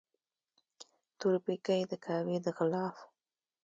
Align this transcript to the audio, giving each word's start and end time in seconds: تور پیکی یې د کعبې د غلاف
تور 1.19 1.35
پیکی 1.45 1.75
یې 1.79 1.85
د 1.91 1.93
کعبې 2.03 2.37
د 2.45 2.47
غلاف 2.57 2.97